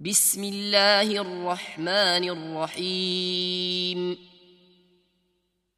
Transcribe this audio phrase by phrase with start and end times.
[0.00, 4.16] بسم الله الرحمن الرحيم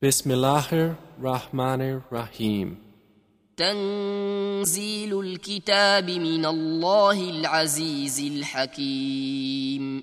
[0.00, 2.77] Bismillahir Rahmanir Rahim.
[3.56, 10.03] تنزيل الكتاب من الله العزيز الحكيم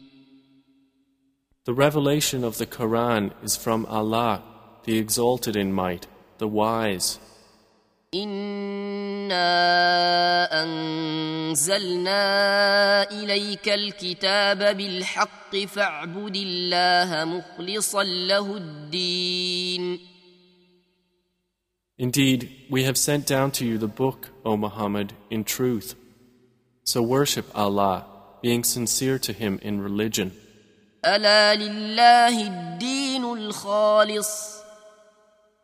[1.64, 4.44] The revelation of the Quran is from Allah,
[4.84, 6.08] the exalted in might,
[6.40, 7.20] the wise.
[8.15, 9.45] إنا
[10.63, 12.23] أنزلنا
[13.11, 20.01] إليك الكتاب بالحق فاعبد الله مخلصا له الدين
[21.97, 25.95] Indeed, we have sent down to you the book, O Muhammad, in truth.
[26.83, 28.05] So worship Allah,
[28.43, 30.33] being sincere to Him in religion.
[31.07, 34.64] ألا لله الدين الخالص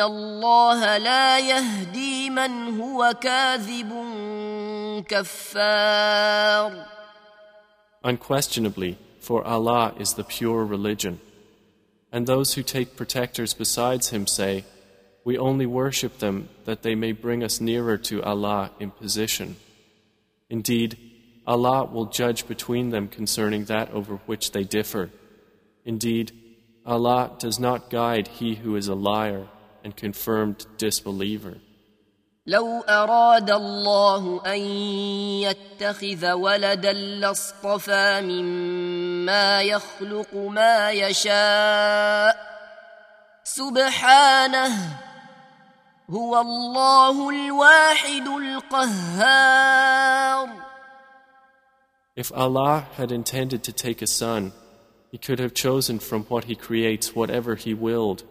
[0.00, 3.90] الله لا يهدي من هو كاذب
[5.08, 6.86] كفار
[8.02, 11.20] Unquestionably, for Allah is the pure religion.
[12.10, 14.64] And those who take protectors besides Him say,
[15.22, 19.56] We only worship them that they may bring us nearer to Allah in position.
[20.48, 20.96] Indeed,
[21.46, 25.10] Allah will judge between them concerning that over which they differ.
[25.84, 26.32] Indeed,
[26.86, 29.46] Allah does not guide he who is a liar
[29.84, 31.60] and confirmed disbeliever.
[32.46, 34.60] لو أراد الله أن
[35.46, 42.36] يتخذ ولدا لاصطفى مما يخلق ما يشاء
[43.44, 44.98] سبحانه
[46.10, 49.90] هو الله الواحد القهار
[52.16, 54.52] If Allah had intended to take a son,
[55.12, 58.24] He could have chosen from what He creates whatever He willed.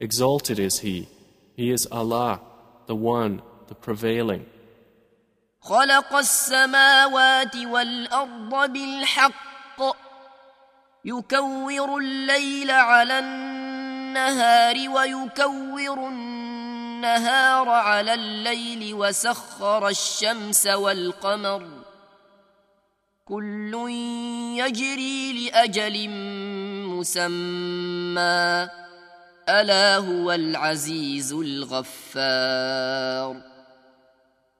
[0.00, 1.08] Exalted is He.
[1.56, 2.40] He is Allah,
[2.86, 4.46] the One, the Prevailing.
[5.60, 9.82] خلق السماوات والأرض بالحق
[11.04, 21.68] يكور الليل على النهار ويكور النهار على الليل وسخر الشمس والقمر
[23.24, 23.74] كل
[24.58, 26.10] يجري لأجل
[26.88, 28.68] مسمى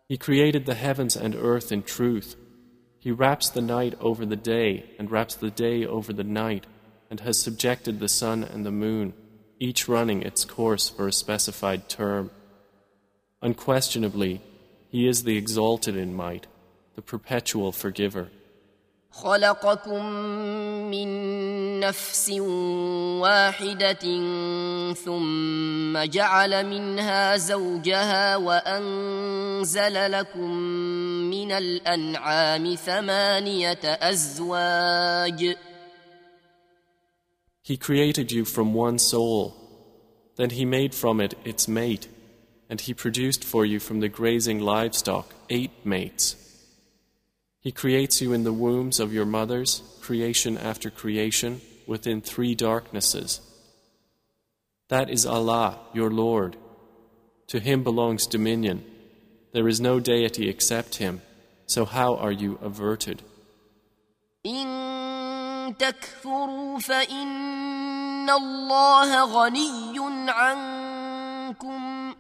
[0.09, 2.37] He created the heavens and earth in truth.
[2.99, 6.67] He wraps the night over the day and wraps the day over the night
[7.11, 9.13] and has subjected the sun and the moon,
[9.61, 12.31] each running its course for a specified term.
[13.43, 14.41] Unquestionably,
[14.89, 16.47] He is the exalted in might,
[16.97, 18.31] the perpetual forgiver.
[19.14, 20.06] خلقكم
[20.92, 21.10] من
[21.80, 22.30] نفس
[23.22, 24.06] واحدة
[24.94, 30.52] ثم جعل منها زوجها وأنزل لكم
[31.30, 35.56] من الأنعام ثمانية أزواج
[37.66, 39.54] He created you from one soul.
[40.36, 42.10] Then He made from it its mate,
[42.70, 46.36] and He produced for you from the grazing livestock eight mates.
[47.68, 53.40] He creates you in the wombs of your mothers, creation after creation, within three darknesses.
[54.90, 56.58] That is Allah, your Lord.
[57.48, 58.84] To Him belongs dominion.
[59.54, 61.22] There is no deity except Him.
[61.68, 63.22] So how are you averted?
[64.46, 72.16] إن تكفروا فإن الله غني عنكم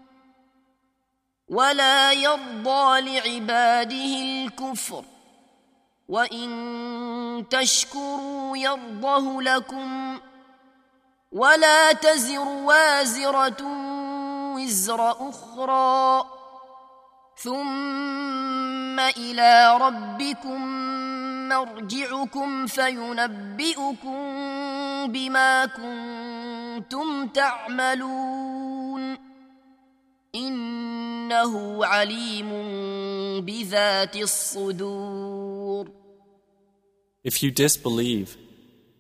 [1.48, 5.06] ولا يرضى لعباده الكفر
[6.09, 10.19] وإن تشكروا يرضه لكم
[11.33, 13.63] ولا تزر وازرة
[14.55, 16.25] وزر أخرى
[17.37, 20.61] ثم إلى ربكم
[21.49, 24.19] مرجعكم فينبئكم
[25.13, 29.28] بما كنتم تعملون
[30.38, 32.50] إنه عليم
[33.42, 35.88] بذات الصدور
[37.24, 38.36] If you disbelieve,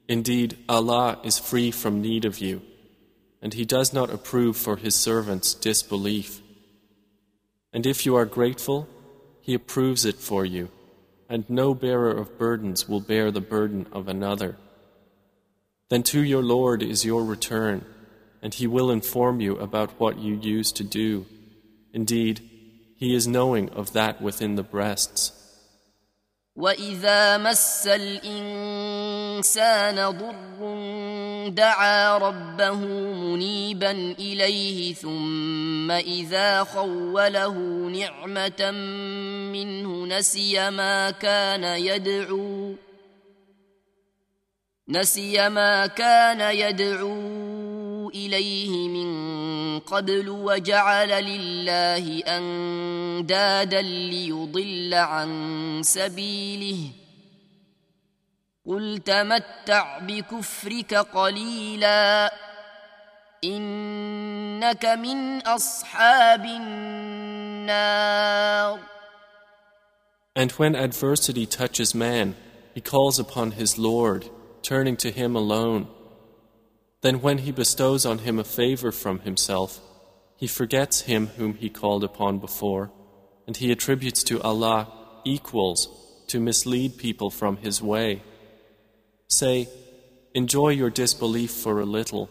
[0.07, 2.61] indeed Allah is free from need of you,
[3.41, 6.41] and He does not approve for His servants disbelief.
[7.73, 8.87] And if you are grateful,
[9.41, 10.69] He approves it for you,
[11.27, 14.55] and no bearer of burdens will bear the burden of another.
[15.89, 17.85] Then to your Lord is your return,
[18.41, 21.25] and He will inform you about what you used to do.
[21.93, 22.41] Indeed,
[22.97, 25.31] He is knowing of that within the breasts.
[26.55, 29.39] وإذا مس الإنسان
[30.09, 32.75] ضر دعا ربه
[33.13, 37.57] منيبا إليه ثم إذا خوله
[37.89, 38.71] نعمة
[39.51, 42.75] منه نسي ما كان يدعو
[44.89, 47.46] نسي ما كان يدعو
[48.14, 55.30] إليه من قبل وجعل لله أندادا ليضل عن
[55.84, 56.78] سبيله
[58.66, 62.32] قل تمتع بكفرك قليلا
[63.44, 68.18] إنك من أصحاب النار
[70.36, 72.36] And when adversity touches man,
[72.72, 74.30] he calls upon his Lord,
[74.62, 75.88] turning to him alone.
[77.01, 79.81] Then when he bestows on him a favor from himself,
[80.37, 82.91] he forgets him whom he called upon before,
[83.45, 84.91] and he attributes to Allah
[85.25, 85.87] equals
[86.27, 88.23] to mislead people from his way.
[89.27, 89.67] Say,
[90.33, 92.29] enjoy your disbelief for a little.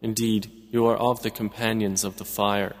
[0.00, 2.74] Indeed, you are of the companions of the fire.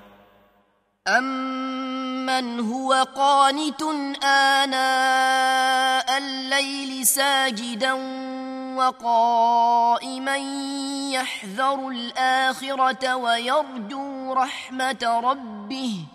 [1.08, 3.82] أمن هو قانت
[4.22, 7.94] آناء الليل ساجدا
[8.79, 10.37] وقائما
[11.13, 16.05] يحذر الآخرة ويرجو رحمة ربه.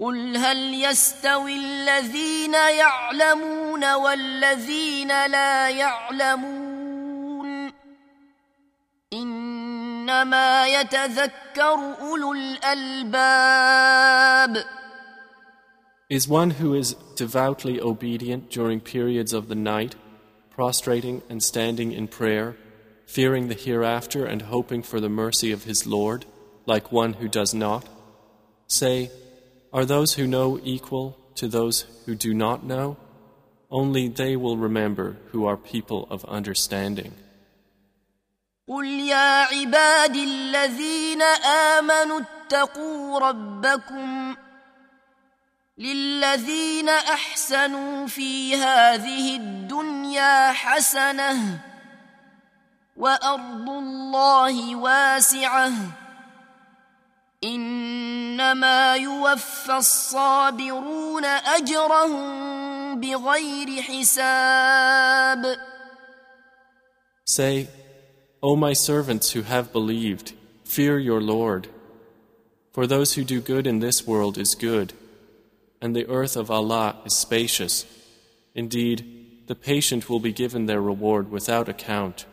[0.00, 7.72] قل هل يستوي الذين يعلمون والذين لا يعلمون؟
[9.12, 13.16] إنما يتذكر أولو الألباب.
[16.08, 19.96] Is one who is devoutly obedient during periods of the night,
[20.55, 22.55] prostrating and standing in prayer,
[23.05, 26.25] fearing the hereafter and hoping for the mercy of his Lord,
[26.65, 27.87] like one who does not?
[28.67, 29.11] Say,
[29.73, 32.97] are those who know equal to those who do not know?
[33.69, 37.13] Only they will remember who are people of understanding.
[38.67, 41.21] قل يا عبادي الذين
[41.77, 44.35] آمنوا اتقوا ربكم
[45.78, 51.60] للذين أحسنوا في هذه الدنيا حسنة
[52.96, 55.72] وأرض الله واسعة
[57.44, 65.56] إنما يوفى الصابرون أجرهم بغير حساب
[67.28, 67.68] Say,
[68.40, 70.32] O my servants who have believed,
[70.64, 71.68] fear your Lord.
[72.72, 74.92] For those who do good in this world is good,
[75.81, 77.85] and the earth of Allah is spacious.
[78.53, 82.25] Indeed, the patient will be given their reward without account.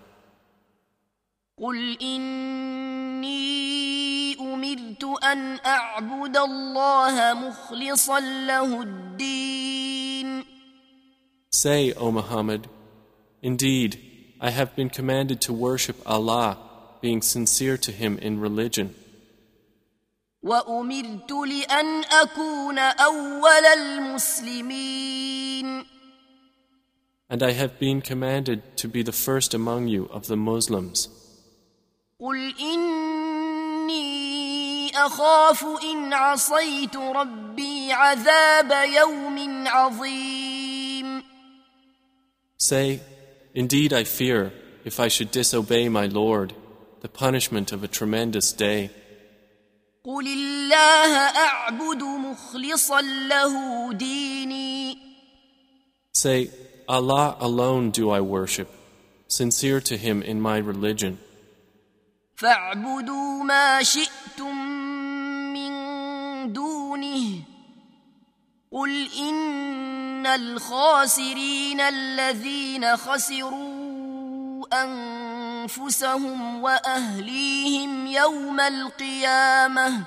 [1.61, 3.29] قل إني
[4.41, 10.45] أمرت أن أعبد الله مخلصا له الدين
[11.51, 12.69] Say, O Muhammad,
[13.43, 13.99] Indeed,
[14.41, 16.59] I have been commanded to worship Allah,
[17.01, 18.95] being sincere to Him in religion.
[20.43, 25.19] وأمرت لأن أكون أول المسلمين
[27.31, 31.11] And I have been commanded to be the first among you of the Muslims.
[32.21, 34.09] قل إني
[34.95, 41.23] أخاف إن عصيت ربي عذاب يوم عظيم
[42.57, 43.01] Say,
[43.55, 44.53] Indeed, I fear,
[44.85, 46.55] if I should disobey my Lord,
[47.03, 48.91] the punishment of a tremendous day.
[50.06, 54.98] قل الله أعبد مخلصا له ديني
[56.16, 56.52] Say,
[56.88, 58.70] Allah alone do I worship,
[59.28, 61.18] sincere to Him in my religion.
[62.36, 64.56] فاعبدوا ما شئتم
[65.54, 65.74] من
[66.54, 67.44] دونه
[68.72, 74.66] قل إن الخاسرين الذين خسروا
[75.63, 80.05] أنفسهم وأهليهم يوم القيامة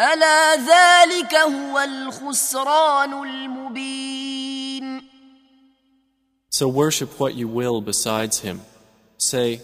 [0.00, 5.02] ألا ذلك هو الخسران المبين
[6.50, 8.62] So worship what you will besides Him.
[9.18, 9.60] Say,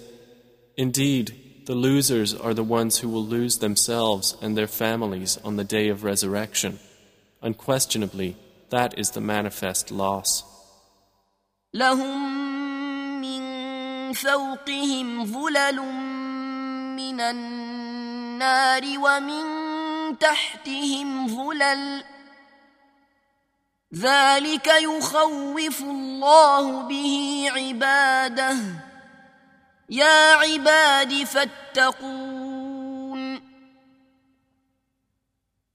[0.76, 5.64] Indeed, the losers are the ones who will lose themselves and their families on the
[5.64, 6.78] day of resurrection.
[7.40, 8.36] Unquestionably,
[8.68, 10.44] that is the manifest loss.
[11.74, 12.45] لهم من
[14.13, 15.81] فوقهم ظلل
[16.95, 19.45] من النار ومن
[20.19, 22.03] تحتهم ظلل
[23.93, 28.57] ذلك يخوف الله به عباده
[29.89, 32.37] يا عباد فاتقون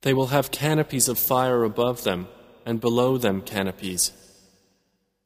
[0.02, 2.26] They will have canopies of fire above them,
[2.66, 4.10] and below them canopies.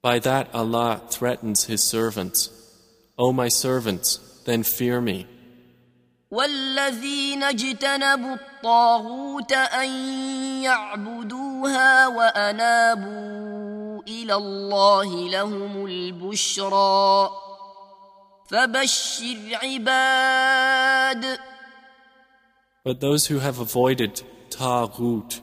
[0.02, 2.50] By that Allah threatens His servants.
[3.17, 5.27] O my servants, then fear me.
[6.31, 9.89] والذين اجتنبوا الطاغوت ان
[10.63, 17.29] يعبدوها وانابوا الى الله لهم البشرى
[18.49, 21.39] فبشر عباد
[22.83, 25.41] But those who have avoided Taghut,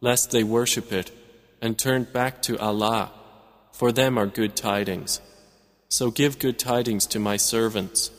[0.00, 1.10] lest they worship it,
[1.60, 3.10] and turned back to Allah,
[3.72, 5.20] for them are good tidings.
[5.88, 8.10] So give good tidings to my servants.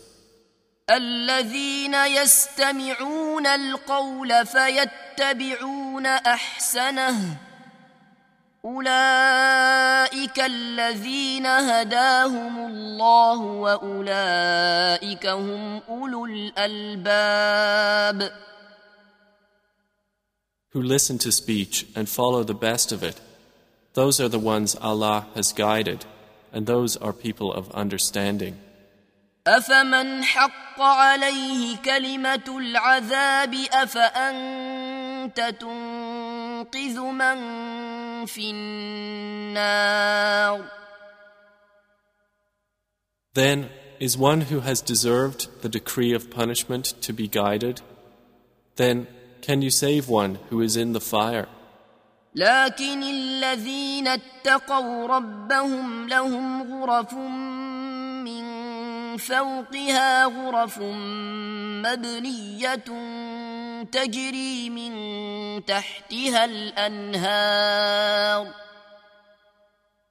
[0.89, 7.37] الذين يستمعون القول فيتبعون احسنه
[8.65, 18.31] اولئك الذين هداهم الله واولئك هم اولو الالباب
[20.73, 23.19] Who listen to speech and follow the best of it.
[23.93, 26.05] Those are the ones Allah has guided,
[26.53, 28.57] and those are people of understanding.
[29.47, 37.37] افمن حق عليه كلمه العذاب افانت تنقذ من
[38.25, 39.61] في النار
[43.33, 47.81] Then is one who has deserved the decree of punishment to be guided?
[48.75, 49.07] Then
[49.41, 51.47] can you save one who is in the fire?
[52.36, 58.46] لكن الذين اتقوا ربهم لهم غرف من
[59.16, 60.78] فوقها غرف
[61.86, 62.84] مبنية
[63.92, 67.66] تجري من تحتها الأنهار.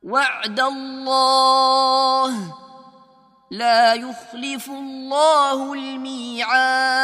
[0.03, 2.53] وعد الله
[3.51, 6.95] لا يخلف الله الميعاد.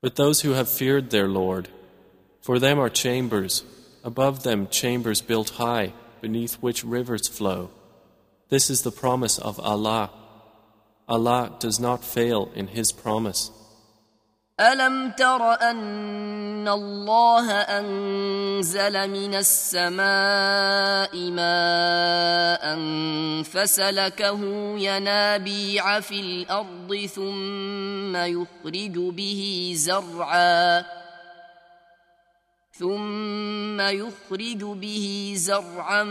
[0.00, 1.68] But those who have feared their Lord,
[2.41, 3.63] for them are chambers,
[4.03, 7.69] above them chambers built high, beneath which rivers flow.
[8.49, 10.09] This is the promise of Allah.
[11.09, 13.51] Allah does not fail in His promise.
[14.59, 22.63] ألم تر أن الله أنزل من السماء ماء
[23.43, 24.39] فسلكه
[24.79, 30.85] ينابيع في الأرض ثم يخرج به زرعا
[32.72, 36.04] ثم يخرج به زرعا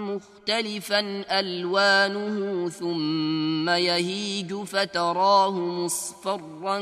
[0.00, 6.78] مختلفا ألوانه ثم يهيج فتراه مصفرا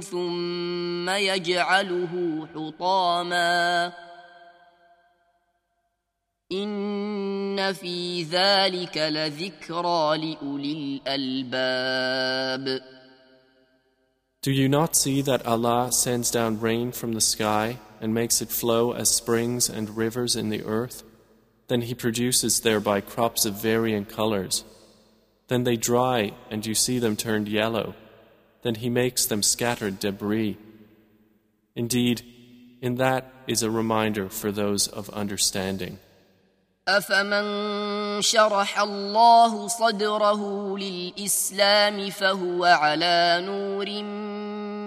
[0.00, 3.92] ثم يجعله حطاما.
[6.52, 12.82] إن في ذلك لذكرى لأولي الألباب.
[14.42, 17.78] Do you not see that Allah sends down rain from the sky?
[18.01, 21.03] and makes it flow as springs and rivers in the earth?
[21.67, 24.63] Then He produces thereby crops of varying colors.
[25.47, 27.95] Then they dry and you see them turned yellow.
[28.63, 30.57] Then He makes them scattered debris.
[31.75, 32.23] Indeed,
[32.81, 35.99] in that is a reminder for those of understanding.
[36.87, 44.03] أفمن شرح الله صدره للإسلام فهو على نور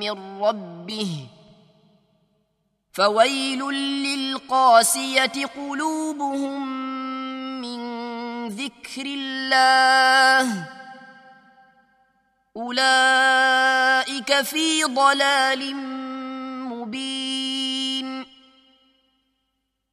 [0.01, 1.27] من ربه
[2.95, 3.61] فويل
[4.05, 6.69] للقاسية قلوبهم
[7.61, 7.81] من
[8.49, 10.67] ذكر الله
[12.57, 15.75] أولئك في ضلال
[16.67, 18.25] مبين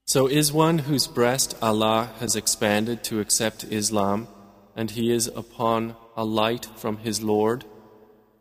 [0.06, 4.28] So is one whose breast Allah has expanded to accept Islam,
[4.74, 7.66] and he is upon a light from his Lord,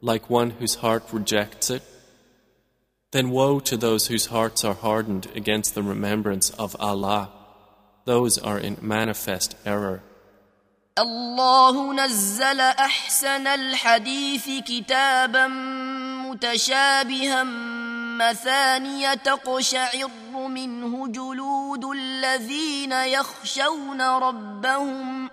[0.01, 1.83] like one whose heart rejects it?
[3.13, 7.31] Then woe to those whose hearts are hardened against the remembrance of Allah.
[8.05, 10.03] Those are in manifest error.
[10.99, 15.47] الله نزل احسن الحديث كتابا
[16.27, 17.43] متشابها
[18.19, 20.11] مثانية تقشعر
[20.49, 25.31] منه جلود الذين يخشون ربهم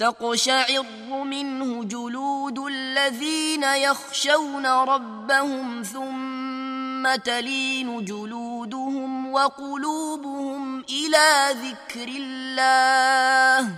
[0.00, 0.82] تقشعر
[1.24, 13.76] منه جلود الذين يخشون ربهم ثم تلين جلودهم وقلوبهم إلى ذكر الله.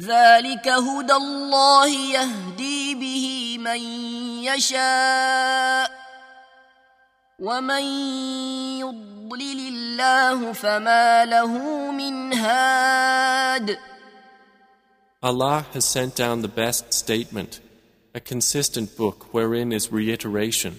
[0.00, 3.80] ذلك هدى الله يهدي به من
[4.44, 5.90] يشاء
[7.38, 7.82] ومن
[9.27, 13.77] يضلل الله فما له من هاد
[15.21, 17.61] Allah has sent down the best statement,
[18.13, 20.77] a consistent book wherein is reiteration.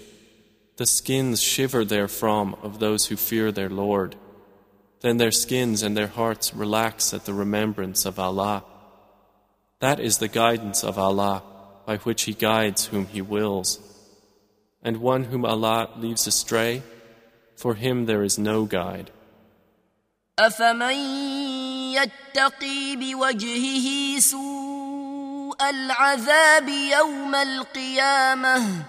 [0.77, 4.17] The skins shiver therefrom of those who fear their Lord.
[5.01, 8.65] Then their skins and their hearts relax at the remembrance of Allah.
[9.81, 11.43] That is the guidance of Allah,
[11.87, 13.79] by which He guides whom He wills.
[14.83, 16.83] And one whom Allah leaves astray,
[17.59, 19.11] for him there is no guide.
[20.39, 20.95] أفمن
[21.95, 28.85] يتقي بوجهه سوء العذاب يوم القيامة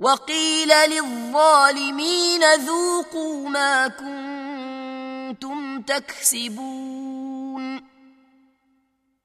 [0.00, 7.12] وقيل للظالمين ذوقوا ما كنتم تكسبون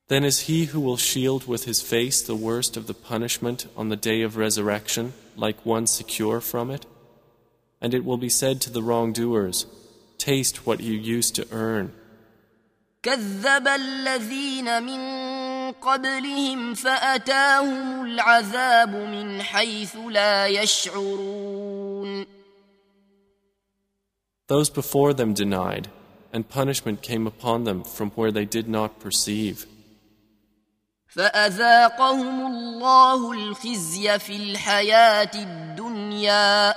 [0.10, 3.90] Then is he who will shield with his face the worst of the punishment on
[3.90, 6.86] the day of resurrection like one secure from it?
[7.82, 9.66] And it will be said to the wrongdoers,
[10.18, 11.94] Taste what you used to earn.
[13.04, 22.26] كذب الذين من قبلهم فأتاهم العذاب من حيث لا يشعرون
[24.48, 25.90] Those before them denied,
[26.34, 29.68] and punishment came upon them from where they did not perceive.
[31.08, 36.76] فأذاقهم الله الخزي في الحياة الدنيا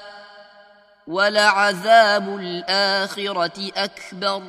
[1.08, 4.44] ولعذاب الآخرة أكبر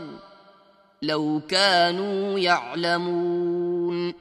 [1.02, 4.14] لو كانوا يعلمون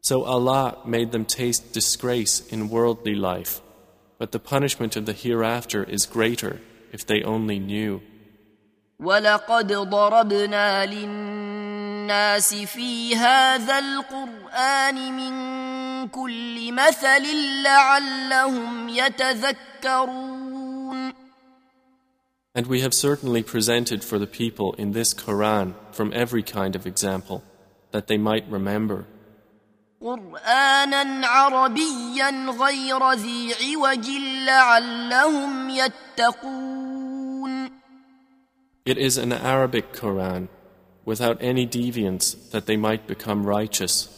[0.00, 3.60] So Allah made them taste disgrace in worldly life,
[4.18, 6.60] but the punishment of the hereafter is greater
[6.92, 8.00] if they only knew.
[9.00, 17.22] ولقد ضربنا للناس في هذا القرآن من كل مثل
[17.62, 20.57] لعلهم يتذكرون
[22.55, 26.85] And we have certainly presented for the people in this Quran from every kind of
[26.85, 27.43] example,
[27.91, 29.05] that they might remember.
[30.01, 34.09] قرآنا عربيا غير ذي عوج
[34.45, 37.03] لعلهم يتقون
[38.85, 40.49] It is an Arabic Quran,
[41.05, 44.09] without any deviance that they might become righteous.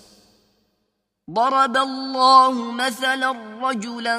[1.33, 3.31] ضرب الله مثلا
[3.63, 4.19] رجلا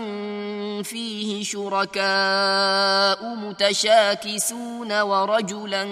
[0.83, 5.83] فيه شركاء متشاكسون ورجلا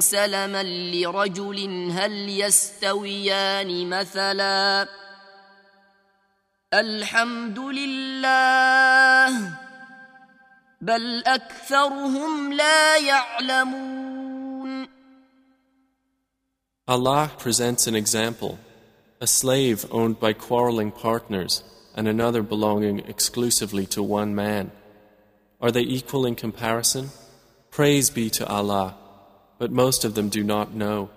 [0.00, 4.88] سلما لرجل هل يستويان مثلا؟
[6.74, 9.30] الحمد لله
[10.80, 14.88] بل أكثرهم لا يعلمون.
[16.90, 18.69] Allah presents an example.
[19.21, 21.63] a slave owned by quarreling partners
[21.95, 24.71] and another belonging exclusively to one man.
[25.61, 27.09] Are they equal in comparison?
[27.71, 28.95] Praise be to Allah,
[29.57, 31.09] but most of them do not know.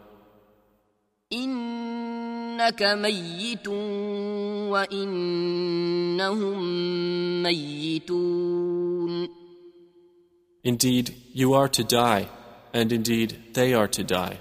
[1.32, 3.68] إنك ميت
[4.70, 5.82] وإنهم
[7.42, 9.28] ميتون
[10.64, 12.28] Indeed, you are to die,
[12.74, 14.38] and indeed, they are to die.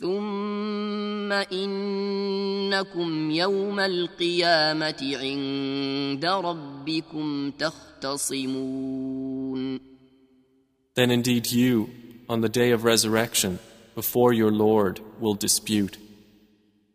[0.00, 8.96] ثم إنكم يوم القيامة عند ربكم تختصمون
[10.94, 11.90] Then indeed you,
[12.28, 13.58] on the day of resurrection,
[13.94, 15.98] before your Lord, will dispute.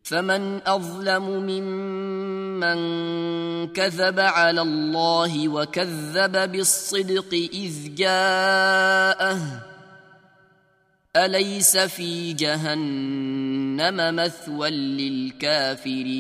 [0.04, 2.78] فمن أظلم ممن
[3.74, 9.71] كذب على الله وكذب بالصدق إذ جاءه
[11.17, 16.17] أليس في جهنم مثوى للكافرين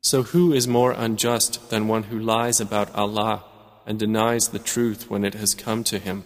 [0.00, 3.44] So who is more unjust than one who lies about Allah
[3.86, 6.24] and denies the truth when it has come to him?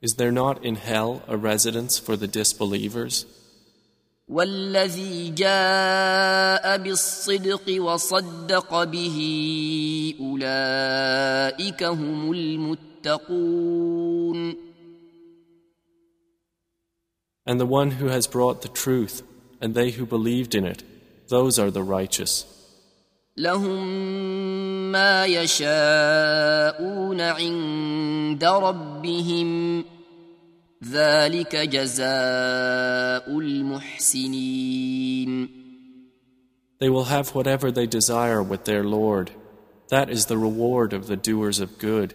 [0.00, 3.26] Is there not in hell a residence for the disbelievers?
[4.28, 9.18] والذي جاء بالصدق وصدق به
[10.20, 13.88] أولئك هم المتقون
[17.46, 19.22] And the one who has brought the truth,
[19.60, 20.82] and they who believed in it,
[21.28, 22.44] those are the righteous.
[23.38, 29.84] لهم ما يشاءون عند ربهم
[30.84, 34.78] ذلك جزاء المحسنين
[36.80, 39.32] They will have whatever they desire with their Lord.
[39.88, 42.14] That is the reward of the doers of good.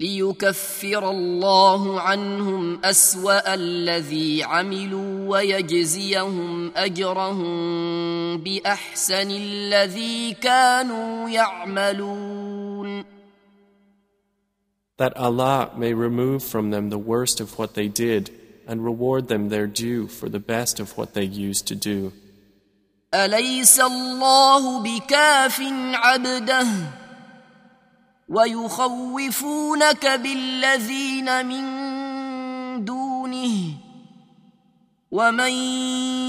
[0.00, 13.04] ليكفر الله عنهم اسوا الذي عملوا ويجزيهم اجرهم باحسن الذي كانوا يعملون
[14.98, 18.30] That Allah may remove from them the worst of what they did
[18.66, 22.12] and reward them their due for the best of what they used to do.
[23.14, 25.60] اليس الله بكاف
[25.94, 26.66] عبده
[28.30, 31.64] ويخوفونك بالذين من
[32.84, 33.74] دونه
[35.10, 35.52] ومن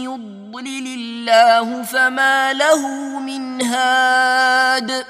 [0.03, 2.81] يضلل الله فما له
[3.19, 5.05] من هاد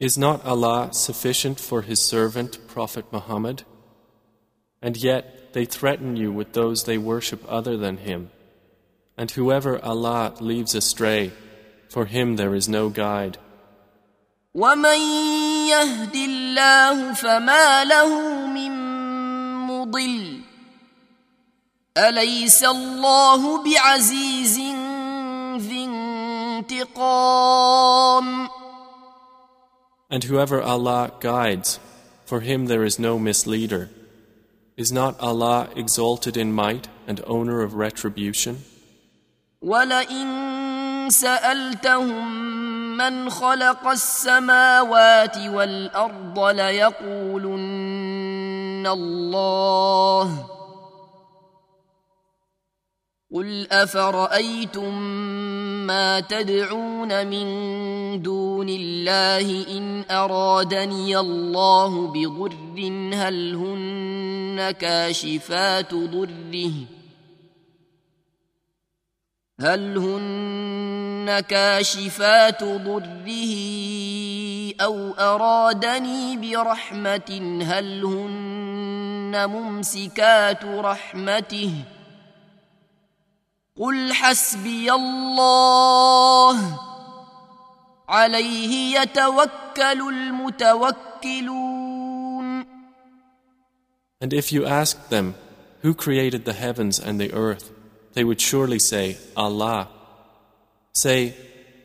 [0.00, 3.62] Is not Allah sufficient for His servant, Prophet Muhammad?
[4.82, 8.30] And yet they threaten you with those they worship other than Him.
[9.16, 11.32] And whoever Allah leaves astray,
[11.88, 13.38] for him there is no guide.
[14.54, 15.00] ومن
[15.68, 18.72] يهد الله فما له من
[19.66, 20.40] مضل
[21.98, 24.58] اليس الله بعزيز
[25.56, 25.84] ذي
[26.64, 28.48] انتقام
[30.10, 31.80] And whoever Allah guides,
[32.24, 33.90] for him there is no misleader.
[34.76, 38.62] Is not Allah exalted in might and owner of retribution?
[39.62, 42.47] ولئن سالتهم
[42.99, 47.67] من خلق السماوات والارض ليقولن
[48.87, 50.45] الله
[53.33, 55.01] قل افرايتم
[55.87, 57.47] ما تدعون من
[58.21, 62.53] دون الله ان ارادني الله بضر
[63.13, 66.98] هل هن كاشفات ضره
[69.61, 73.55] هل هن كاشفات ضره
[74.81, 81.73] أو أرادني برحمة؟ هل هن ممسكات رحمته؟
[83.79, 86.79] قل حسبي الله.
[88.09, 91.59] عليه يتوكل المتوكلون.
[94.21, 95.35] And if you asked them,
[95.81, 97.71] Who created the heavens and the earth?
[98.13, 99.89] They would surely say, Allah.
[100.93, 101.35] Say,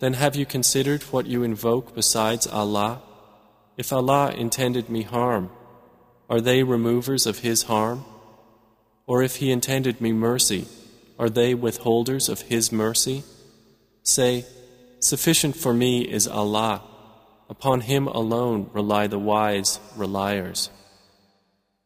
[0.01, 3.03] then have you considered what you invoke besides Allah?
[3.77, 5.51] If Allah intended me harm,
[6.29, 8.05] are they removers of His harm?
[9.07, 10.67] Or if He intended me mercy,
[11.19, 13.25] are they withholders of His mercy?
[14.03, 14.45] Say,
[15.01, 16.83] Sufficient for me is Allah.
[17.51, 20.71] Upon Him alone rely the wise reliers.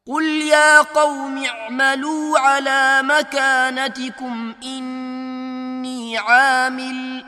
[0.07, 7.23] قل يا قوم اعملوا على مكانتكم إني عامل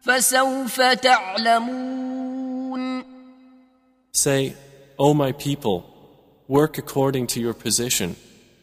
[0.00, 2.18] فسوف تعلمون
[4.12, 4.54] Say,
[4.98, 5.84] O my people,
[6.48, 8.16] work according to your position,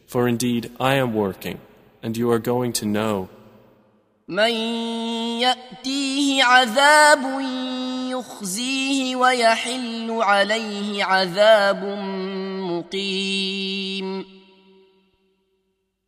[0.06, 1.58] for indeed I am working,
[2.02, 3.28] and you are going to know.
[4.31, 4.51] من
[5.43, 7.41] يأتيه عذاب
[8.11, 11.83] يخزيه ويحل عليه عذاب
[12.71, 14.25] مقيم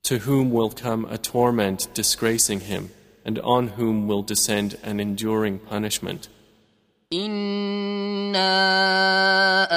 [0.03, 2.91] To whom will come a torment disgracing him,
[3.25, 6.29] and on whom will descend an enduring punishment.
[7.13, 8.51] إنا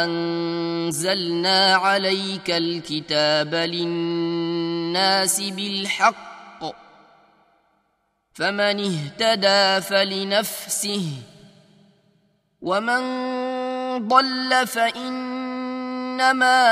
[0.04, 6.35] أنزلنا عليك الكتاب للناس بالحق
[8.35, 11.07] فمن اهتدى فلنفسه
[12.61, 13.01] ومن
[14.07, 15.99] ضل فإنما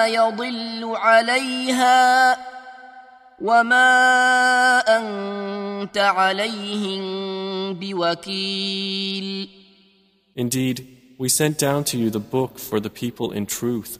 [0.08, 2.38] يضل عليها
[3.42, 3.90] وما
[4.98, 7.04] أنت عليهم
[7.74, 9.50] بوكيل
[10.36, 14.00] Indeed, we sent down to you the book for the people in truth.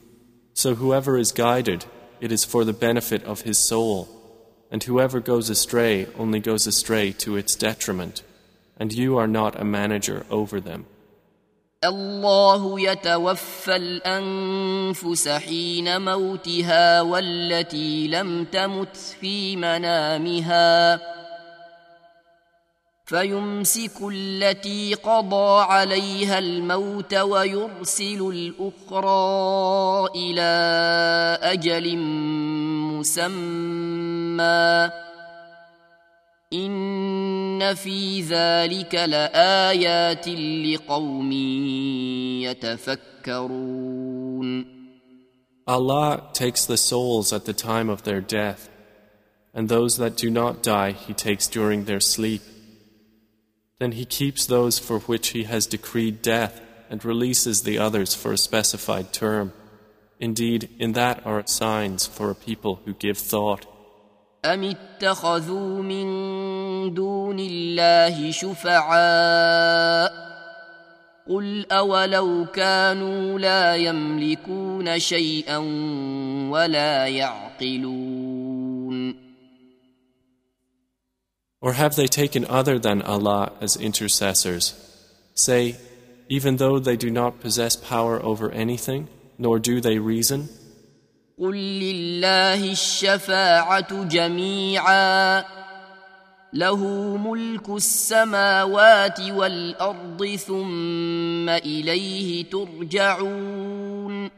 [0.54, 1.84] So whoever is guided,
[2.22, 4.08] it is for the benefit of his soul.
[4.74, 8.22] And whoever goes astray only goes astray to its detriment.
[8.78, 10.86] And you are not a manager over them.
[11.86, 21.00] الله يتوفى الأنفس حين موتها والتي لم تمت في منامها
[23.06, 30.50] فيمسك التي قضى عليها الموت ويرسل الأخرى إلى
[31.42, 31.94] أجل
[34.34, 34.92] مسمى
[36.54, 41.32] إن في ذلك لآيات لقوم
[42.42, 44.00] يتفكرون
[45.68, 48.72] Allah takes the souls at the time of their death,
[49.54, 52.42] and those that do not die He takes during their sleep.
[53.78, 56.60] Then He keeps those for which He has decreed death
[56.90, 59.54] and releases the others for a specified term.
[60.20, 63.68] Indeed, in that are signs for a people who give thought.
[64.45, 66.05] أم اتخذوا من
[66.95, 70.13] دون الله شفعاء
[71.29, 75.59] قل أولو كانوا لا يملكون شيئا
[76.51, 78.35] ولا يعقلون
[81.63, 84.75] Or have they taken other than Allah as intercessors?
[85.35, 85.77] Say,
[86.29, 90.51] even though they do not possess power over anything, nor do they reason?
[91.40, 95.46] قل لله الشفاعة جميعا
[96.54, 96.86] له
[97.18, 104.30] ملك السماوات والأرض ثم إليه ترجعون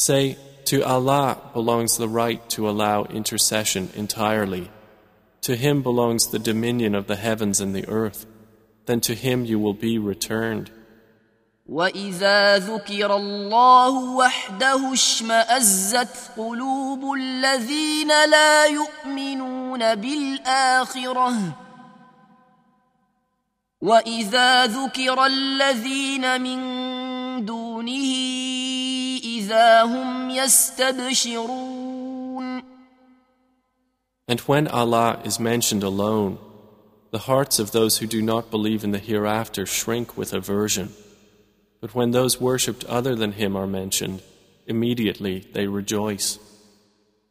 [0.00, 4.70] Say, to Allah belongs the right to allow intercession entirely.
[5.42, 8.24] To Him belongs the dominion of the heavens and the earth.
[8.86, 10.70] Then to Him you will be returned.
[11.65, 21.33] واذا ذكر الله وحده اشمازت قلوب الذين لا يؤمنون بالاخره
[23.81, 26.59] واذا ذكر الذين من
[27.45, 28.13] دونه
[29.23, 31.83] اذا هم يستبشرون
[34.25, 36.37] And when Allah is mentioned alone,
[37.11, 40.93] the hearts of those who do not believe in the hereafter shrink with aversion.
[41.83, 44.21] But when those worshipped other than Him are mentioned,
[44.65, 46.39] immediately they rejoice.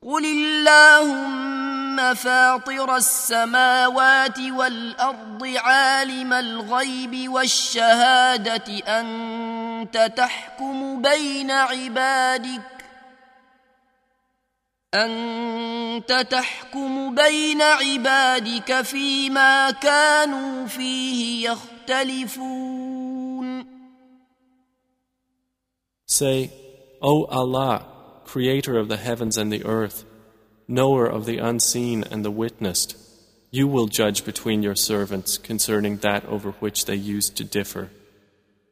[0.03, 12.85] قل اللهم فاطر السماوات والأرض عالم الغيب والشهادة أنت تحكم بين عبادك
[14.95, 22.92] أنت تحكم بين عبادك فيما كانوا فيه يختلفون
[26.12, 26.52] Say,
[27.02, 27.86] O Allah,
[28.24, 30.06] creator of the heavens and the earth,
[30.68, 32.96] knower of the unseen and the witnessed,
[33.52, 37.90] you will judge between your servants concerning that over which they used to differ.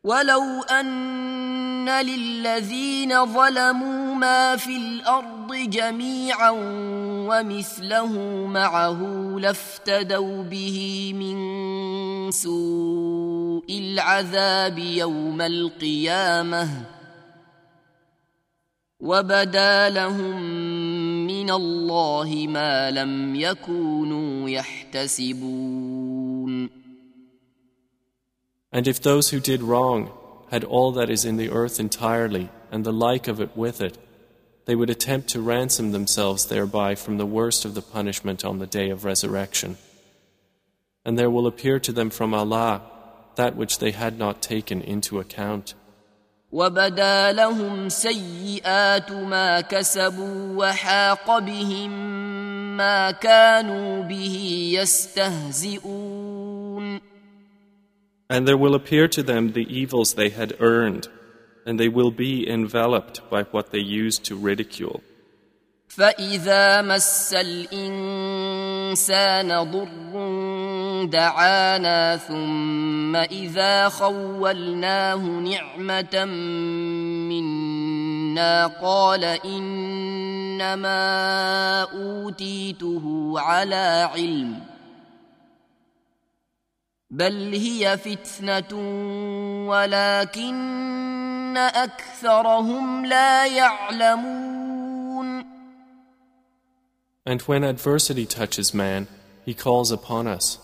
[0.03, 6.49] ولو أن للذين ظلموا ما في الأرض جميعا
[7.29, 8.13] ومثله
[8.47, 8.99] معه
[9.39, 16.95] لافتدوا به من سوء العذاب يوم القيامة
[18.99, 20.41] وبدا لهم
[21.27, 26.05] من الله ما لم يكونوا يحتسبون
[28.71, 30.11] And if those who did wrong
[30.51, 33.97] had all that is in the earth entirely and the like of it with it,
[34.65, 38.67] they would attempt to ransom themselves thereby from the worst of the punishment on the
[38.67, 39.77] day of resurrection.
[41.05, 42.81] And there will appear to them from Allah
[43.35, 45.73] that which they had not taken into account.
[46.51, 51.91] وبدا لهم سيئات ما كسبوا وحاق بهم
[52.77, 56.15] ما كانوا به يستهزئون
[58.27, 61.07] And there will appear to them the evils they had earned,
[61.65, 65.01] and they will be enveloped by what they used to ridicule.
[65.87, 68.93] فإذا مس الإنسان
[69.71, 70.15] ضر
[71.06, 76.24] دعانا ثم إذا خولناه نعمة
[77.30, 80.92] منا قال إنما
[81.82, 84.60] أوتيته على علم
[87.10, 88.72] بل هي فتنة
[89.68, 94.50] ولكن أكثرهم لا يعلمون
[97.26, 99.06] And when adversity touches man,
[99.44, 100.58] he calls upon us.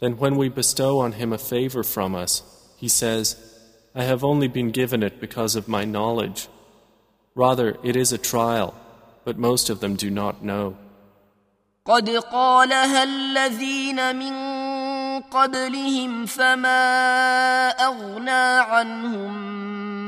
[0.00, 2.42] Then when we bestow on him a favor from us,
[2.76, 3.36] he says,
[3.94, 6.48] I have only been given it because of my knowledge.
[7.34, 8.74] Rather, it is a trial,
[9.24, 10.76] but most of them do not know.
[11.86, 14.32] قد قالها الذين من
[15.22, 19.32] قبلهم فما أغنى عنهم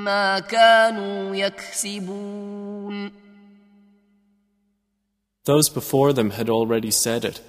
[0.04, 3.12] ما كانوا يكسبون
[5.44, 7.40] Those before them had already said it,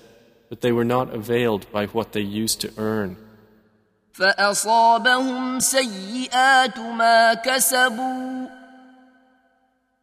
[0.50, 3.18] but they were not availed by what they used to earn.
[4.14, 8.48] فأصابهم سيئات ما كسبوا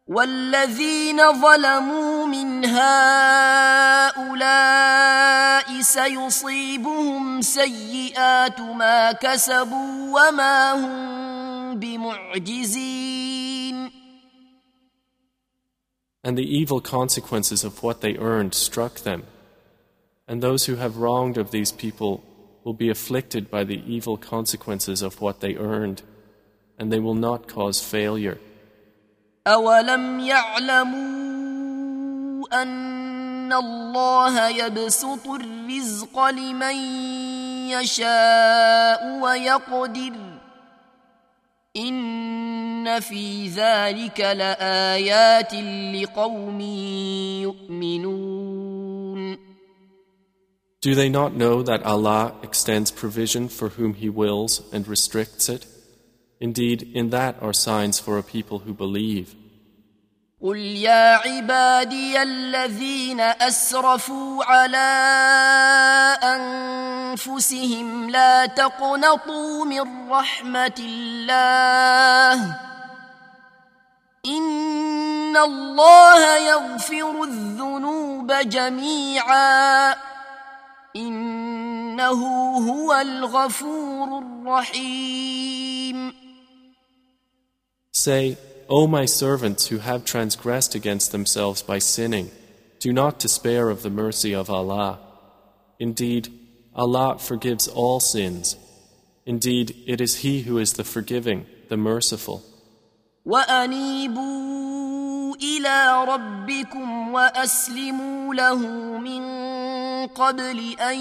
[0.07, 4.07] والذين ظلموا من هؤلاء
[5.81, 13.27] سيصيبهم سيئات ما كسبوا وما هم بمعجزين
[16.23, 19.23] And the evil consequences of what they earned struck them.
[20.31, 22.23] And those who have wronged of these people
[22.63, 26.01] will be afflicted by the evil consequences of what they earned,
[26.77, 28.37] and they will not cause failure.
[29.47, 31.67] أولم يعلموا
[32.61, 36.75] أن الله يبسط الرزق لمن
[37.71, 40.13] يشاء ويقدر
[41.77, 45.53] إن في ذلك لآيات
[45.95, 46.61] لقوم
[47.41, 48.70] يؤمنون
[50.81, 55.65] Do they not know that Allah extends provision for whom He wills and restricts it?
[56.39, 59.35] Indeed, in that are signs for a people who believe.
[60.43, 64.77] قل يا عبادي الذين أسرفوا على
[66.23, 72.55] أنفسهم لا تقنطوا من رحمة الله
[74.25, 79.95] إن الله يغفر الذنوب جميعا
[80.95, 82.21] إنه
[82.69, 86.13] هو الغفور الرحيم
[87.91, 88.37] Say,
[88.69, 92.29] O my servants who have transgressed against themselves by sinning,
[92.79, 94.99] do not despair of the mercy of Allah.
[95.79, 96.29] Indeed,
[96.75, 98.55] Allah forgives all sins.
[99.25, 102.43] Indeed, it is He who is the forgiving, the merciful.
[103.26, 105.02] وأنيبوا
[105.34, 108.56] إلى ربكم وأسلموا له
[108.98, 109.22] من
[110.06, 110.98] قبل أن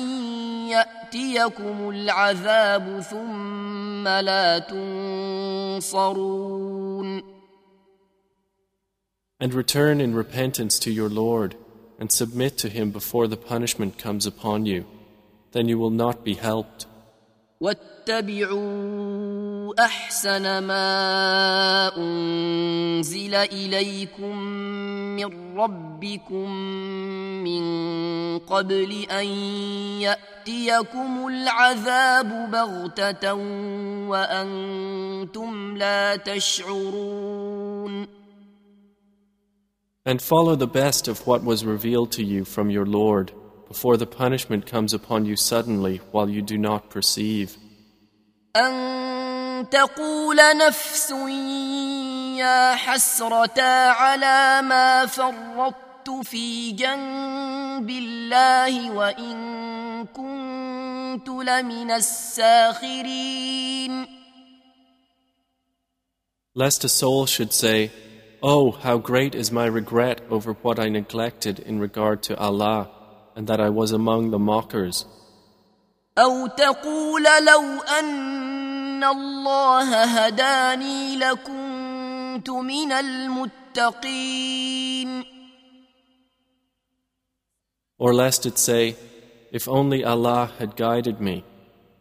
[0.69, 4.59] يأتيكم العذاب ثم لا
[5.79, 6.21] تنصرون
[9.39, 11.55] And return in repentance to your Lord
[11.99, 14.85] and submit to Him before the punishment comes upon you.
[15.51, 16.85] Then you will not be helped.
[17.61, 19.51] واتبعوا
[19.85, 24.37] أحسن ما أنزل إليكم
[25.15, 26.51] من ربكم
[27.43, 27.63] من
[28.39, 29.25] قبل أن
[30.01, 33.33] يأتيكم العذاب بغتة
[34.09, 38.07] وأنتم لا تشعرون.
[40.03, 43.31] And follow the best of what was revealed to you from your Lord.
[43.70, 47.56] before the punishment comes upon you suddenly while you do not perceive.
[48.56, 51.10] أن تقول نفس
[52.38, 59.36] يا حسرة على ما فرطت في جنب الله وإن
[60.06, 63.56] كنت لمن الساخرين
[66.54, 67.90] Lest a soul should say,
[68.42, 72.88] Oh, how great is my regret over what I neglected in regard to Allah,
[73.36, 75.06] and that I was among the mockers.
[76.18, 84.56] أو تقول لو أن الله هداني لكنت من المتقين
[87.98, 88.94] Or lest it say,
[89.52, 91.44] If only Allah had guided me,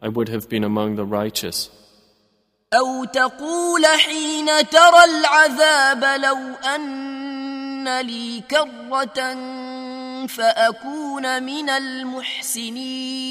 [0.01, 1.69] I would have been among the righteous.
[2.73, 6.37] أو تقول حين ترى العذاب لو
[6.75, 9.33] أن لي كرة
[10.26, 11.70] فأكون من
[12.90, 13.30] المحسنين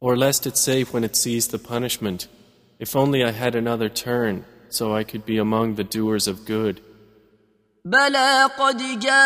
[0.00, 2.26] Or lest it say when it sees the punishment,
[2.84, 6.80] If only I had another turn, so I could be among the doers of good.
[7.84, 9.24] بلى قد جاءتك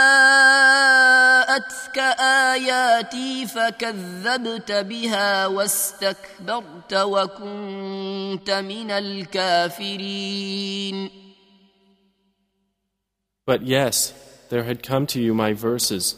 [2.21, 10.47] آياتي فكذبت بها واستكبرت وكنت من الكافرين
[13.47, 14.13] But yes,
[14.50, 16.16] there had come to you my verses,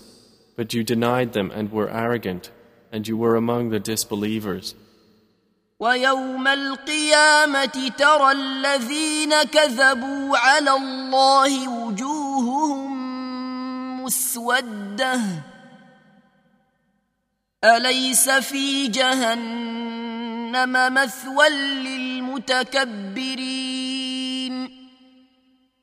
[0.55, 2.51] but you denied them and were arrogant,
[2.91, 4.75] and you were among the disbelievers.
[5.79, 12.93] ويوم القيامة ترى الذين كذبوا على الله وجوههم
[14.03, 15.19] مسودة
[17.63, 21.49] أليس في جهنم مثوى
[21.83, 23.56] للمتكبرين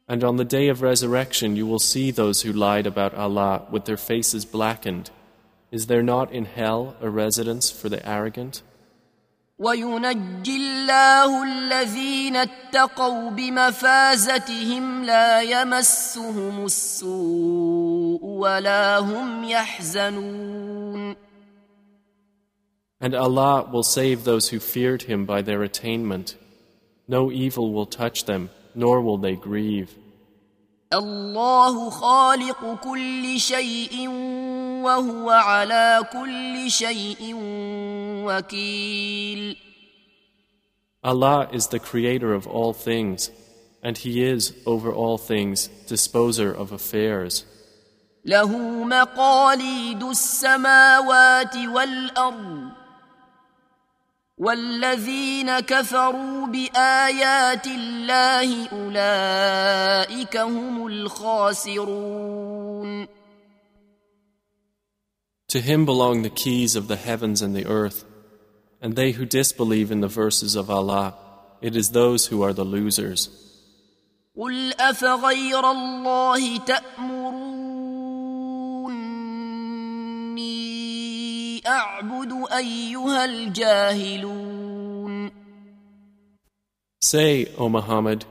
[0.09, 3.85] And on the day of resurrection you will see those who lied about Allah with
[3.85, 5.11] their faces blackened.
[5.71, 8.63] Is there not in hell a residence for the arrogant?
[9.61, 21.17] وينجي الله الذين اتقوا بمفازتهم لا يمسهم السوء ولا هم يحزنون
[23.03, 26.37] And Allah will save those who feared Him by their attainment.
[27.09, 29.97] No evil will touch them, nor will they grieve.
[30.93, 34.09] الله خالق كل شيء
[34.83, 37.35] وهو على كل شيء
[38.27, 39.57] وكيل
[41.03, 43.31] Allah is the creator of all things,
[43.83, 47.45] and He is, over all things, disposer of affairs.
[48.25, 52.71] له مقاليد السماوات والارض
[54.41, 62.41] والذين كفروا بايات الله اولئك هم الخاسرون
[65.49, 68.05] To him belong the keys of the heavens and the earth,
[68.81, 71.15] and they who disbelieve in the verses of Allah,
[71.61, 73.29] it is those who are the losers.
[74.37, 77.64] قل افغير الله تامروني
[81.68, 84.76] أعبد أيها الجاهلون
[87.02, 88.26] Say, O Muhammad,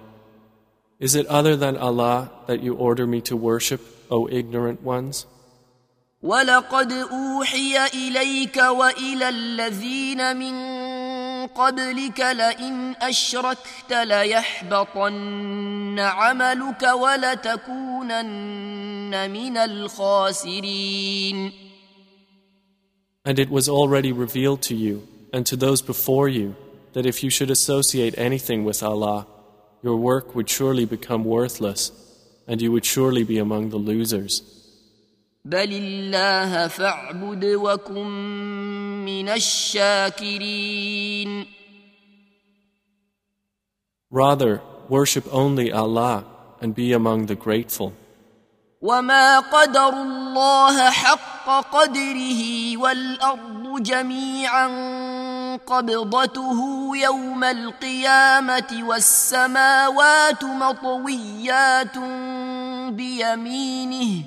[0.99, 3.81] is it other than Allah that you order me to worship,
[4.11, 5.27] O ignorant ones?
[6.25, 10.55] ولقد أوحي إليك وإلى الذين من
[11.47, 16.83] قبلك لئن أشركت ليحبطن عملك
[18.03, 21.53] ولتكونن من الخاسرين
[23.25, 26.57] And it was already revealed to you and to those before you
[26.93, 29.27] that if you should associate anything with Allah,
[29.83, 31.91] your work would surely become worthless,
[32.47, 34.43] and you would surely be among the losers.
[44.11, 46.25] Rather, worship only Allah
[46.61, 47.93] and be among the grateful.
[48.85, 52.43] وما قدر الله حق قدره
[52.77, 54.67] والارض جميعا
[55.67, 56.61] قبضته
[56.97, 61.99] يوم القيامه والسماوات مطويات
[62.93, 64.23] بيمينه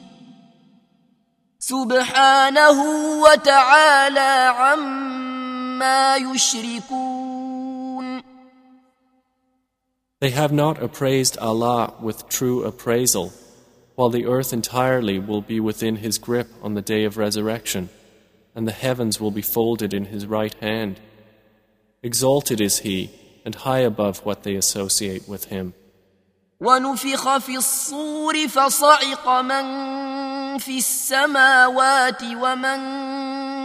[1.60, 2.80] سبحانه
[3.22, 7.68] وتعالى عما يشركون
[10.20, 13.32] They have not appraised Allah with true appraisal,
[13.97, 17.89] while the earth entirely will be within His grip on the day of resurrection,
[18.55, 21.01] and the heavens will be folded in His right hand.
[22.03, 23.11] Exalted is He,
[23.45, 25.75] and high above what they associate with Him.
[26.63, 29.65] ونفخ في الصور فصعق من
[30.59, 32.81] في السماوات ومن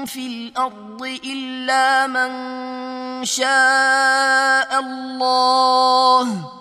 [0.05, 2.31] في الارض الا من
[3.25, 6.51] شاء الله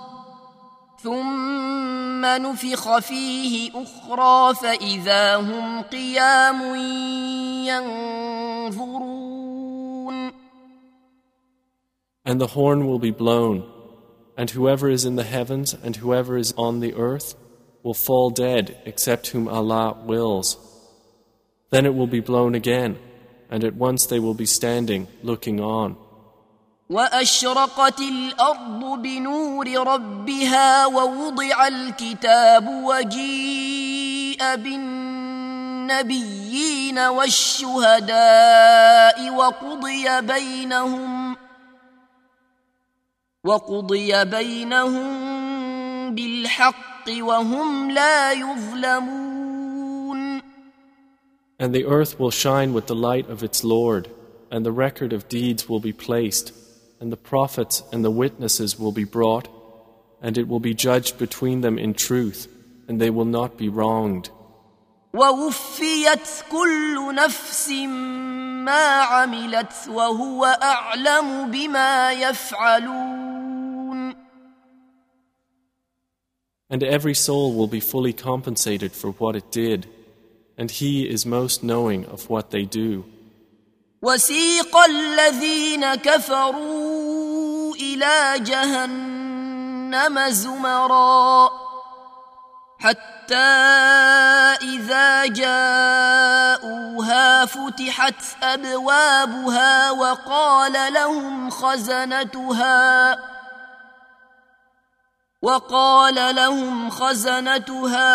[1.03, 6.75] ثم نفخ فيه اخرى فاذا هم قيام
[7.67, 9.37] ينظرون
[12.29, 13.63] And the horn will be blown,
[14.37, 17.37] and whoever is in the heavens and whoever is on the earth
[17.85, 20.59] will fall dead except whom Allah wills.
[21.71, 22.99] Then it will be blown again,
[23.49, 25.97] and at once they will be standing, looking on.
[26.92, 36.10] وأشرقت الأرض بنور ربها ووضع الكتاب وجيء بالنبيين
[37.00, 38.10] والشهداء
[39.36, 41.36] وقضي بينهم
[43.44, 45.12] وقضي بينهم
[46.16, 49.42] بالحق وهم لا يظلمون.
[51.58, 54.10] And the earth will shine with the light of its Lord,
[54.52, 56.52] and the record of deeds will be placed,
[57.01, 59.49] and the prophets and the witnesses will be brought,
[60.23, 62.49] and it will be judged between them in truth,
[62.89, 64.31] and they will not be wronged.
[65.15, 73.37] ووفيت كل نفس ما عملت وهو اعلم بما يفعلون
[76.69, 79.87] And every soul will be fully compensated for what it did,
[80.59, 83.05] and He is most knowing of what they do.
[84.03, 86.90] وسيق الذين كفروا
[87.82, 91.50] إلى جهنم زمرا
[92.80, 93.36] حتى
[94.62, 96.66] إذا جاءوها
[97.46, 103.20] فتحت أبوابها وقال لهم خزنتها
[105.42, 108.10] وقال لهم خزنتها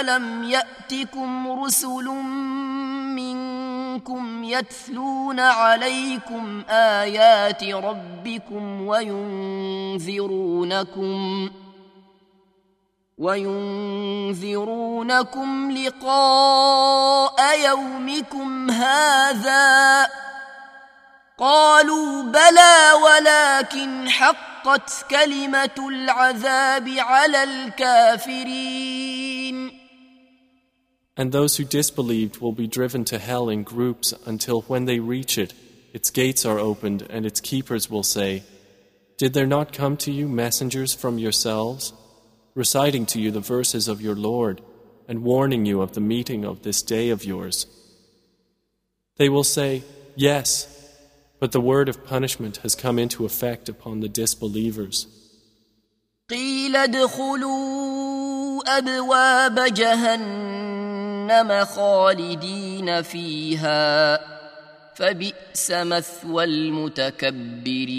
[0.00, 2.08] ألم يأتكم رسل
[4.08, 10.30] منكم يتلون عليكم ايات ربكم وينذرونكم
[13.18, 14.50] وينذرونكم
[15.70, 20.08] لقاء يومكم هذا
[21.38, 29.02] قالوا بلى ولكن حقت كلمه العذاب على الكافرين
[31.15, 35.37] And those who disbelieved will be driven to hell in groups until when they reach
[35.37, 35.53] it,
[35.93, 38.43] its gates are opened, and its keepers will say,
[39.17, 41.93] Did there not come to you messengers from yourselves,
[42.53, 44.61] reciting to you the verses of your Lord,
[45.07, 47.65] and warning you of the meeting of this day of yours.
[49.17, 49.83] They will say,
[50.15, 50.67] Yes,
[51.39, 55.07] but the word of punishment has come into effect upon the disbelievers.
[56.29, 60.80] قيل ادخلوا أبواب جهنم
[61.63, 64.19] خالدين فيها
[64.95, 67.97] فبئس مثوى المتكبرين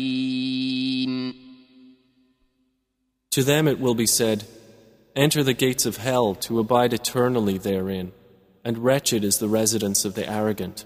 [3.30, 4.44] To them it will be said,
[5.14, 8.12] Enter the gates of hell to abide eternally therein,
[8.64, 10.84] and wretched is the residence of the arrogant.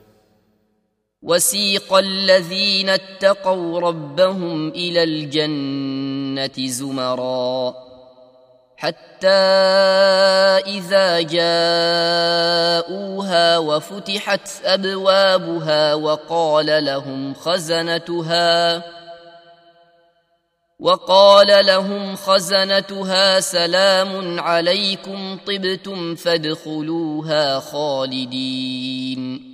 [1.23, 7.86] وسيق الذين اتقوا ربهم إلى الجنة زمرا
[8.78, 9.28] حتى
[10.78, 12.78] إذا جاءوها
[13.58, 18.84] وفتحت أبوابها وقال لهم خزنتها
[20.80, 29.54] وقال لهم خزنتها سلام عليكم طبتم فادخلوها خالدين.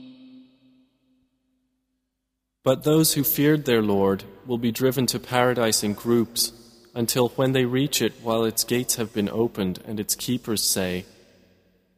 [2.65, 6.51] But those who feared their Lord will be driven to paradise in groups.
[6.94, 11.04] until when they reach it while its gates have been opened and its keepers say,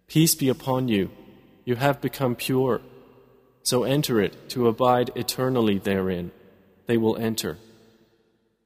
[0.06, 1.10] Peace be upon you,
[1.64, 2.80] you have become pure.
[3.62, 6.32] So enter it to abide eternally therein.
[6.86, 7.58] They will enter.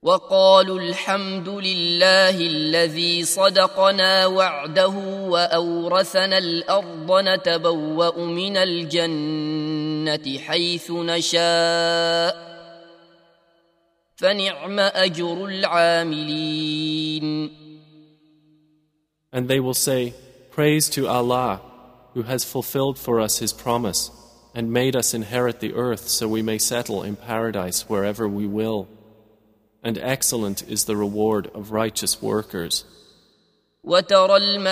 [0.04, 4.94] وقالوا الحمد لله الذي صدقنا وعده
[5.28, 12.47] واورثنا الارض نتبوا من الجنه حيث نشاء
[14.18, 17.50] فنعم اجر العاملين
[19.32, 20.14] And they will say,
[20.52, 21.60] Praise to Allah,
[22.14, 24.10] who has fulfilled for us His promise
[24.54, 28.86] and made us inherit the earth so we may settle in paradise wherever we will.
[29.82, 32.84] And excellent is the reward of righteous workers.
[33.84, 34.70] وترى الملائكة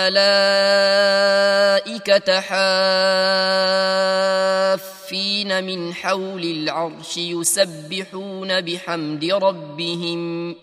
[5.07, 10.55] حافين من حول العرش يسبحون بحمد ربهم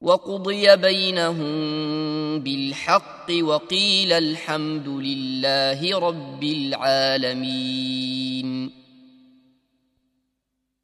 [0.00, 7.90] وقضي بينهم بالحق وقيل الحمد لله رب العالمين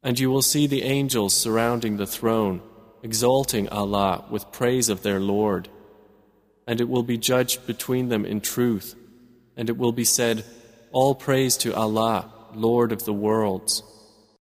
[0.03, 2.61] And you will see the angels surrounding the throne,
[3.03, 5.69] exalting Allah with praise of their Lord.
[6.67, 8.95] And it will be judged between them in truth.
[9.57, 10.45] And it will be said,
[10.92, 13.82] all praise to Allah, Lord of the worlds.